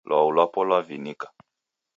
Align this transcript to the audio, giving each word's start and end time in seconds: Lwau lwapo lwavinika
Lwau 0.07 0.27
lwapo 0.35 0.59
lwavinika 0.67 1.27